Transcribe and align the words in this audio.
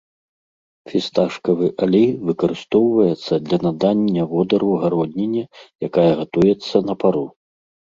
Фісташкавы 0.93 1.67
алей 1.87 2.07
выкарыстоўваецца 2.31 3.33
для 3.45 3.63
надання 3.69 4.21
водару 4.35 4.75
гародніне, 4.83 5.49
якая 5.91 6.11
гатуецца 6.19 6.77
на 6.93 7.03
пару. 7.03 7.25